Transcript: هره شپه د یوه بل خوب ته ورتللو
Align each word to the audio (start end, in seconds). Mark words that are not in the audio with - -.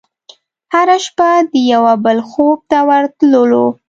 هره 0.73 0.97
شپه 1.05 1.29
د 1.51 1.53
یوه 1.73 1.93
بل 2.05 2.17
خوب 2.29 2.59
ته 2.69 2.79
ورتللو 2.89 3.65